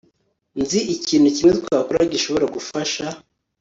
Nzi 0.61 0.79
ikintu 0.95 1.27
kimwe 1.35 1.51
twakora 1.61 2.03
gishobora 2.13 2.45
gufasha 2.55 3.05